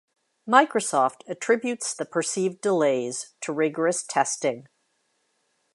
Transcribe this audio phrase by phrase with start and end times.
[0.49, 4.67] Microsoft attributes the perceived delays to rigorous testing.